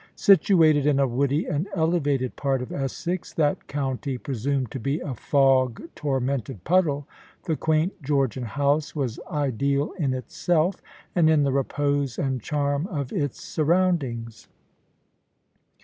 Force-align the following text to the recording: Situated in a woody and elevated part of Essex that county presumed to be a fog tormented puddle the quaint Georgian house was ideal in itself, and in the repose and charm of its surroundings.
Situated 0.15 0.87
in 0.87 0.97
a 0.99 1.05
woody 1.05 1.45
and 1.45 1.67
elevated 1.75 2.35
part 2.35 2.63
of 2.63 2.71
Essex 2.71 3.31
that 3.33 3.67
county 3.67 4.17
presumed 4.17 4.71
to 4.71 4.79
be 4.79 4.99
a 4.99 5.13
fog 5.13 5.79
tormented 5.93 6.63
puddle 6.63 7.07
the 7.43 7.55
quaint 7.55 8.01
Georgian 8.01 8.45
house 8.45 8.95
was 8.95 9.19
ideal 9.31 9.91
in 9.99 10.15
itself, 10.15 10.81
and 11.15 11.29
in 11.29 11.43
the 11.43 11.51
repose 11.51 12.17
and 12.17 12.41
charm 12.41 12.87
of 12.87 13.13
its 13.13 13.39
surroundings. 13.43 14.47